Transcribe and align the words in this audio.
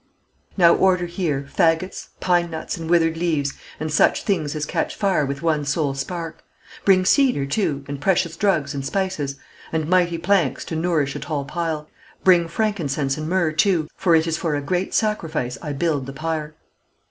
'Now 0.57 0.73
order 0.73 1.05
here 1.05 1.47
Fagots, 1.55 2.07
pine 2.19 2.49
nuts, 2.49 2.75
and 2.75 2.89
wither'd 2.89 3.15
leaves, 3.17 3.53
and 3.79 3.93
such 3.93 4.23
Things 4.23 4.55
as 4.55 4.65
catch 4.65 4.95
fire 4.95 5.27
with 5.27 5.43
one 5.43 5.63
sole 5.63 5.93
spark; 5.93 6.43
Bring 6.83 7.05
cedar, 7.05 7.45
too, 7.45 7.85
and 7.87 8.01
precious 8.01 8.35
drugs, 8.35 8.73
and 8.73 8.83
spices, 8.83 9.35
And 9.71 9.87
mighty 9.87 10.17
planks, 10.17 10.65
to 10.65 10.75
nourish 10.75 11.15
a 11.15 11.19
tall 11.19 11.45
pile; 11.45 11.87
Bring 12.23 12.47
frankincense 12.47 13.15
and 13.15 13.29
myrrh, 13.29 13.51
too; 13.51 13.89
for 13.95 14.15
it 14.15 14.25
is 14.25 14.37
For 14.37 14.55
a 14.55 14.59
great 14.63 14.95
sacrifice 14.95 15.59
I 15.61 15.71
build 15.71 16.07
the 16.07 16.13
pyre.' 16.13 16.55